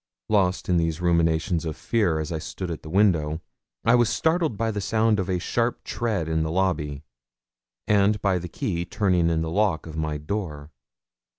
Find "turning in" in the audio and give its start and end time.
8.83-9.43